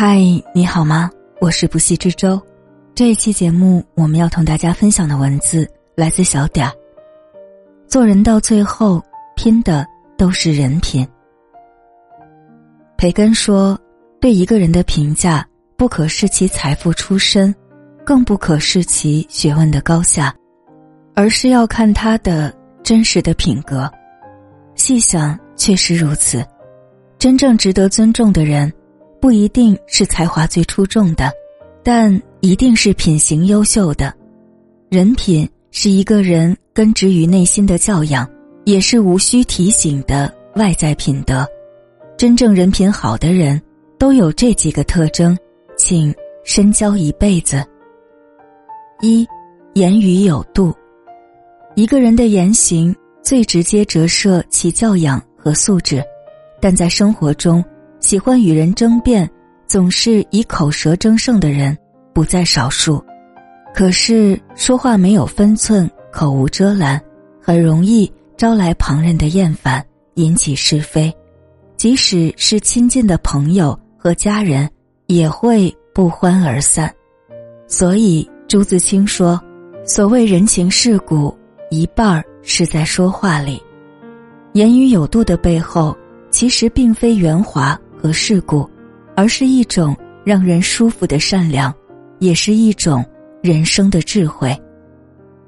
[0.00, 0.20] 嗨，
[0.54, 1.10] 你好吗？
[1.40, 2.40] 我是不息之舟。
[2.94, 6.72] 这一期节目，我们要同大家分享的文字来自小点儿。
[7.88, 9.02] 做人到最后，
[9.34, 9.84] 拼的
[10.16, 11.04] 都是人品。
[12.96, 13.76] 培根说
[14.22, 15.44] ：“对一个人的评价，
[15.76, 17.52] 不可视其财富出身，
[18.04, 20.32] 更不可视其学问的高下，
[21.16, 22.54] 而是要看他的
[22.84, 23.90] 真实的品格。”
[24.76, 26.46] 细想，确实如此。
[27.18, 28.72] 真正值得尊重的人。
[29.20, 31.32] 不一定是才华最出众的，
[31.82, 34.14] 但一定是品行优秀的。
[34.88, 38.28] 人品是一个人根植于内心的教养，
[38.64, 41.46] 也是无需提醒的外在品德。
[42.16, 43.60] 真正人品好的人，
[43.98, 45.36] 都有这几个特征，
[45.76, 47.64] 请深交一辈子。
[49.00, 49.26] 一，
[49.74, 50.74] 言语有度。
[51.74, 56.02] 一个人的言行最直接折射其教养和素质，
[56.60, 57.64] 但在生活中。
[58.00, 59.28] 喜欢与人争辩，
[59.66, 61.76] 总是以口舌争胜的人
[62.14, 63.04] 不在少数，
[63.74, 67.00] 可是说话没有分寸，口无遮拦，
[67.40, 71.12] 很容易招来旁人的厌烦，引起是非。
[71.76, 74.68] 即使是亲近的朋友和家人，
[75.06, 76.92] 也会不欢而散。
[77.66, 79.40] 所以朱自清说
[79.84, 81.36] ：“所谓人情世故，
[81.70, 83.62] 一半儿是在说话里。
[84.54, 85.96] 言语有度的背后，
[86.30, 88.68] 其实并非圆滑。”和世故，
[89.16, 91.74] 而是一种让人舒服的善良，
[92.18, 93.04] 也是一种
[93.42, 94.56] 人生的智慧。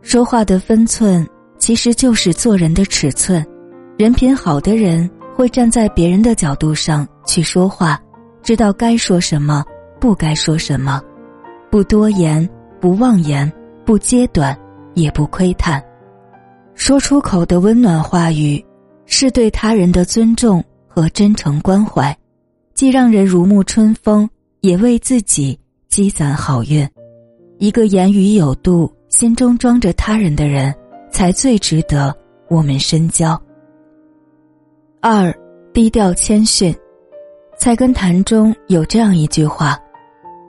[0.00, 1.26] 说话的分寸，
[1.58, 3.44] 其实就是做人的尺寸。
[3.98, 8.00] 人品好的人会站在别人的角度上去说话，
[8.42, 9.64] 知道该说什么，
[10.00, 11.02] 不该说什么，
[11.70, 12.48] 不多言，
[12.80, 13.52] 不妄言，
[13.84, 14.56] 不揭短，
[14.94, 15.82] 也不窥探。
[16.74, 18.64] 说出口的温暖话语，
[19.04, 22.16] 是对他人的尊重和真诚关怀。
[22.78, 26.88] 既让人如沐春风，也为自己积攒好运。
[27.58, 30.72] 一个言语有度、心中装着他人的人，
[31.10, 32.16] 才最值得
[32.46, 33.36] 我们深交。
[35.00, 35.36] 二，
[35.74, 36.72] 低调谦逊。
[37.58, 39.76] 菜根谭中有这样一句话：“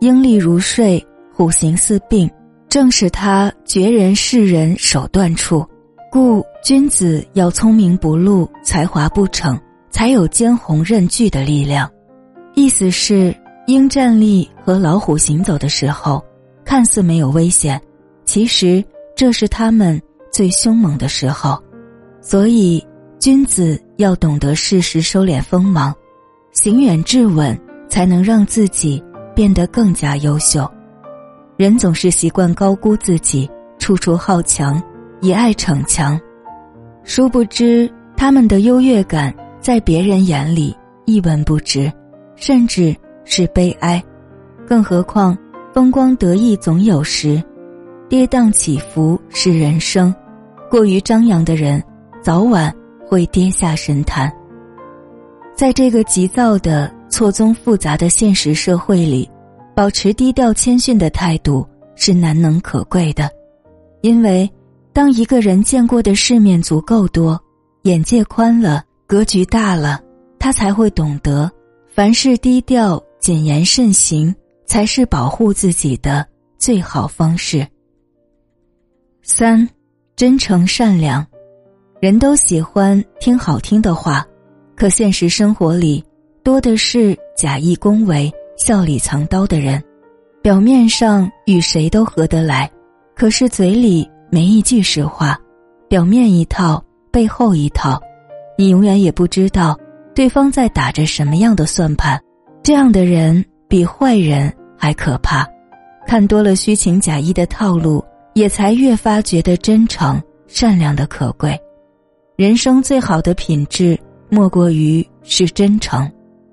[0.00, 2.30] 鹰立如睡，虎行似病，
[2.68, 5.66] 正是他绝人世人手段处。
[6.12, 9.58] 故君子要聪明不露，才华不逞，
[9.88, 11.90] 才有坚宏任巨的力量。”
[12.58, 13.32] 意思是，
[13.68, 16.20] 鹰站立和老虎行走的时候，
[16.64, 17.80] 看似没有危险，
[18.24, 21.56] 其实这是他们最凶猛的时候。
[22.20, 22.84] 所以，
[23.20, 25.94] 君子要懂得适时收敛锋芒，
[26.50, 27.56] 行远致稳，
[27.88, 29.00] 才能让自己
[29.36, 30.68] 变得更加优秀。
[31.56, 33.48] 人总是习惯高估自己，
[33.78, 34.82] 处处好强，
[35.20, 36.20] 也爱逞强，
[37.04, 41.90] 殊不知他们的优越感在别人眼里一文不值。
[42.38, 44.02] 甚至是悲哀，
[44.66, 45.36] 更何况
[45.74, 47.42] 风光得意总有时，
[48.08, 50.14] 跌宕起伏是人生。
[50.70, 51.82] 过于张扬的人，
[52.22, 52.74] 早晚
[53.06, 54.32] 会跌下神坛。
[55.54, 59.28] 在这个急躁的、错综复杂的现实社会里，
[59.74, 61.66] 保持低调谦逊的态度
[61.96, 63.28] 是难能可贵的。
[64.02, 64.48] 因为，
[64.92, 67.40] 当一个人见过的世面足够多，
[67.82, 70.00] 眼界宽了，格局大了，
[70.38, 71.50] 他才会懂得。
[71.98, 74.32] 凡事低调、谨言慎行，
[74.66, 76.24] 才是保护自己的
[76.56, 77.66] 最好方式。
[79.20, 79.68] 三，
[80.14, 81.26] 真诚善良，
[82.00, 84.24] 人都喜欢听好听的话，
[84.76, 86.00] 可现实生活里
[86.44, 89.82] 多的是假意恭维、笑里藏刀的人，
[90.40, 92.70] 表面上与谁都合得来，
[93.16, 95.36] 可是嘴里没一句实话，
[95.88, 96.80] 表面一套，
[97.10, 98.00] 背后一套，
[98.56, 99.76] 你永远也不知道。
[100.18, 102.20] 对方在打着什么样的算盘？
[102.60, 105.46] 这样的人比坏人还可怕。
[106.08, 111.56] 看多了虚情假意的套路，也才越发觉得真诚、善良的可贵。
[112.34, 113.96] 人生最好的品质，
[114.28, 116.10] 莫过于是真诚。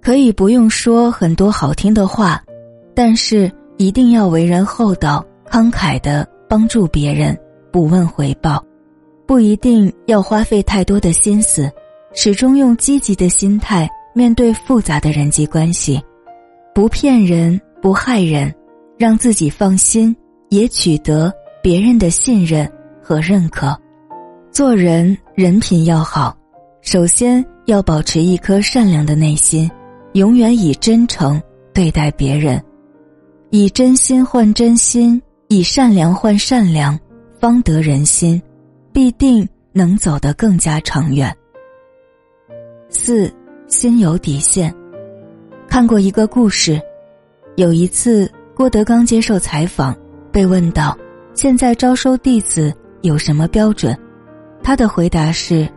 [0.00, 2.40] 可以不用说很多好听的话，
[2.94, 7.36] 但是一定要为人厚道、慷慨的帮助别人，
[7.72, 8.64] 不问回报。
[9.26, 11.68] 不一定要花费太多的心思。
[12.20, 16.02] 始终用积极的心态面对复杂的人际关系，
[16.74, 18.52] 不骗人，不害人，
[18.98, 20.16] 让自己放心，
[20.48, 21.32] 也取得
[21.62, 22.68] 别人的信任
[23.00, 23.80] 和认可。
[24.50, 26.36] 做人人品要好，
[26.82, 29.70] 首先要保持一颗善良的内心，
[30.14, 31.40] 永远以真诚
[31.72, 32.60] 对待别人，
[33.50, 36.98] 以真心换真心，以善良换善良，
[37.38, 38.42] 方得人心，
[38.92, 41.32] 必定能走得更加长远。
[42.90, 43.30] 四，
[43.66, 44.74] 心有底线。
[45.68, 46.80] 看过一个故事，
[47.56, 49.94] 有一次，郭德纲接受采访，
[50.32, 50.96] 被问到
[51.34, 53.96] ：“现在招收弟子有什么标准？”
[54.62, 55.68] 他的回答是：“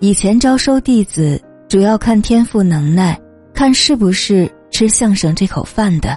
[0.00, 3.18] 以前招收弟子主要看天赋能耐，
[3.54, 6.10] 看是不是吃相声这口饭的；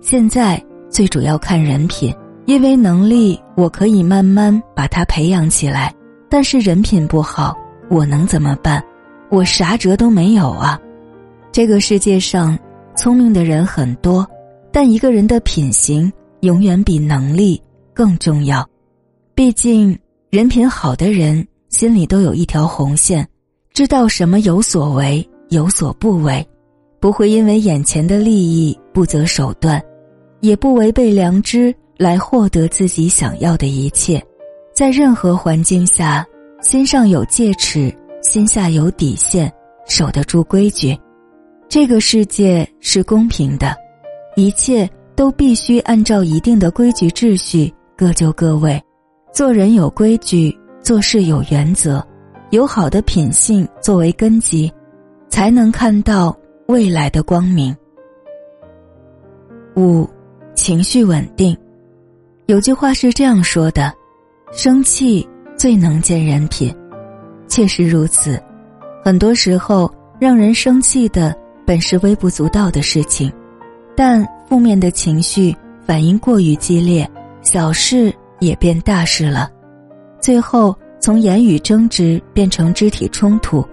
[0.00, 2.12] 现在最主要看人品，
[2.46, 5.94] 因为能力我可以慢慢把他培养起来，
[6.28, 7.56] 但是人品不好，
[7.88, 8.82] 我能怎么办？
[9.30, 10.80] 我啥辙都没有啊！
[11.52, 12.58] 这个世界上。”
[12.96, 14.26] 聪明的人很多，
[14.72, 17.60] 但一个人的品行永远比能力
[17.92, 18.66] 更重要。
[19.34, 19.94] 毕竟，
[20.30, 23.28] 人品好的人心里都有一条红线，
[23.74, 26.42] 知道什么有所为，有所不为，
[26.98, 29.78] 不会因为眼前的利益不择手段，
[30.40, 34.24] 也不违背良知来获得自己想要的一切。
[34.74, 36.26] 在任何环境下，
[36.62, 37.94] 心上有戒尺，
[38.26, 39.50] 心下有底线，
[39.86, 40.98] 守得住规矩。
[41.68, 43.76] 这个世界是公平的，
[44.34, 48.82] 一切都必须按照一定的规矩秩序，各就各位。
[49.32, 52.04] 做人有规矩，做事有原则，
[52.50, 54.72] 有好的品性作为根基，
[55.28, 56.36] 才能看到
[56.66, 57.74] 未来的光明。
[59.76, 60.08] 五，
[60.54, 61.56] 情绪稳定。
[62.46, 63.92] 有句话是这样说的
[64.52, 65.26] ：“生气
[65.56, 66.74] 最能见人品。”
[67.48, 68.40] 确实如此，
[69.04, 71.34] 很多时候让人生气的。
[71.66, 73.28] 本是微不足道的事情，
[73.96, 75.52] 但负面的情绪
[75.84, 77.10] 反应过于激烈，
[77.42, 79.50] 小事也变大事了，
[80.20, 83.66] 最后从言语争执变成肢体冲突，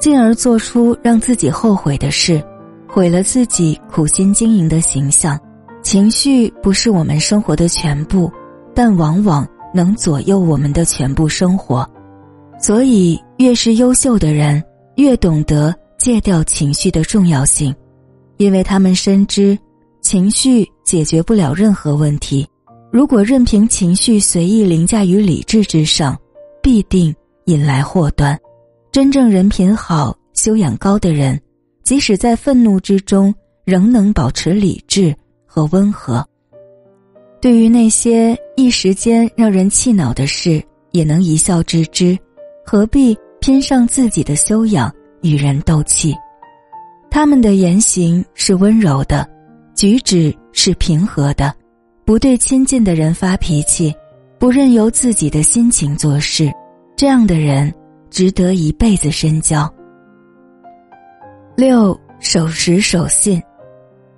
[0.00, 2.42] 进而做出让自己后悔的事，
[2.88, 5.38] 毁了自己苦心经营的形象。
[5.82, 8.32] 情绪不是我们生活的全部，
[8.74, 11.86] 但往往能左右我们的全部生活。
[12.66, 14.64] 所以，越是优秀的人，
[14.96, 15.74] 越懂得。
[15.98, 17.74] 戒掉情绪的重要性，
[18.38, 19.58] 因为他们深知，
[20.00, 22.46] 情绪解决不了任何问题。
[22.90, 26.18] 如果任凭情绪随意凌驾于理智之上，
[26.62, 27.14] 必定
[27.44, 28.34] 引来祸端。
[28.90, 31.38] 真正人品好、修养高的人，
[31.82, 33.34] 即使在愤怒之中，
[33.66, 35.14] 仍能保持理智
[35.44, 36.26] 和温和。
[37.42, 40.62] 对于那些一时间让人气恼的事，
[40.92, 42.18] 也能一笑置之，
[42.66, 44.92] 何必拼上自己的修养？
[45.20, 46.14] 与人斗气，
[47.10, 49.26] 他们的言行是温柔的，
[49.74, 51.54] 举止是平和的，
[52.04, 53.94] 不对亲近的人发脾气，
[54.38, 56.52] 不任由自己的心情做事，
[56.94, 57.72] 这样的人
[58.10, 59.72] 值得一辈子深交。
[61.56, 63.42] 六守时守信，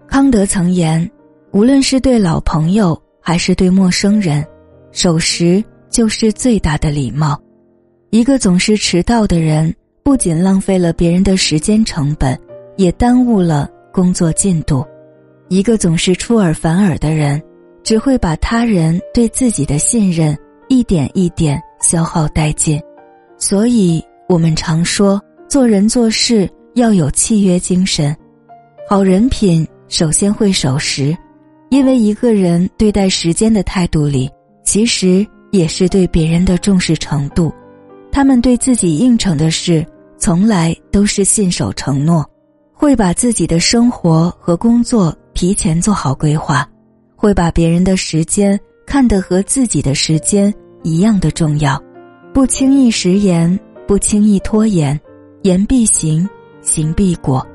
[0.08, 1.08] 康德曾言，
[1.52, 4.44] 无论是对老朋友还是对陌生人，
[4.90, 7.40] 守时就是最大的礼貌。
[8.10, 9.74] 一个总是迟到的人。
[10.02, 12.38] 不仅浪费了别人的时间成本，
[12.76, 14.86] 也耽误了工作进度。
[15.48, 17.42] 一个总是出尔反尔的人，
[17.82, 20.38] 只会把他人对自己的信任
[20.68, 22.80] 一点一点消耗殆尽。
[23.36, 28.16] 所以，我们常说，做人做事要有契约精神。
[28.88, 31.16] 好人品首先会守时，
[31.68, 34.30] 因为一个人对待时间的态度里，
[34.62, 37.52] 其实也是对别人的重视程度。
[38.16, 39.84] 他们对自己应承的事。
[40.16, 42.24] 从来都是信守承诺，
[42.72, 46.66] 会把自己的生活和工作提前做好规划，
[47.14, 50.50] 会把别人的时间看得和自己的时间
[50.82, 51.78] 一样的重要，
[52.32, 54.98] 不轻易食言，不轻易拖延，
[55.42, 56.26] 言必行，
[56.62, 57.46] 行必果。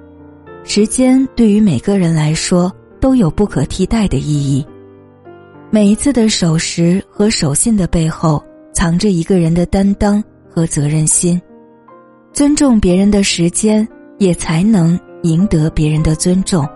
[0.63, 4.63] 时间对于每个人来说都有不可替代的意义。
[5.72, 11.41] 每一次的守时和守信的背后，藏着一个人的担当和责任心。
[12.34, 16.67] 尊重别人的时间，也才能赢得别人的尊重。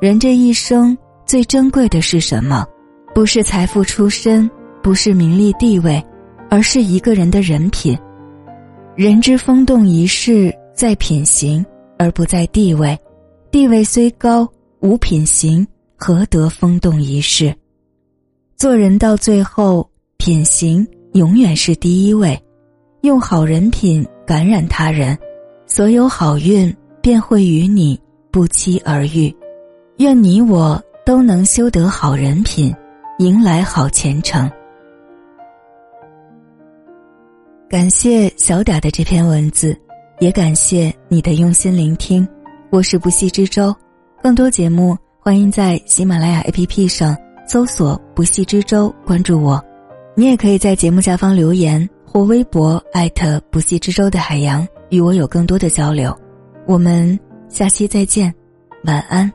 [0.00, 2.66] 人这一生最珍贵的是什么？
[3.14, 4.50] 不是财富出身，
[4.82, 6.04] 不是名利地位，
[6.50, 7.98] 而是一个人的人品。
[8.94, 11.64] 人之风动一世，在品行
[11.98, 12.98] 而不在地位。
[13.50, 14.46] 地位虽高，
[14.80, 17.54] 无品行，何得风动一世？
[18.56, 22.38] 做人到最后，品行永远是第一位。
[23.06, 24.06] 用好人品。
[24.26, 25.16] 感染他人，
[25.66, 27.96] 所有好运便会与你
[28.32, 29.32] 不期而遇。
[29.98, 32.74] 愿你我都能修得好人品，
[33.20, 34.50] 迎来好前程。
[37.70, 39.78] 感谢小嗲的这篇文字，
[40.18, 42.26] 也感谢你的用心聆听。
[42.70, 43.72] 我是不息之舟，
[44.20, 49.64] 更多节目欢迎在喜马拉雅 APP 上搜索“不息之舟”，关注我。
[50.16, 51.88] 你也可以在节目下方留言。
[52.16, 56.18] 我微博艾特不系之舟的海洋，与我有更多的交流。
[56.66, 58.34] 我们下期再见，
[58.84, 59.30] 晚安。